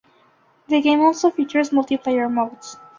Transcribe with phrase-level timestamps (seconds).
[0.67, 2.75] The game also features multiplayer modes.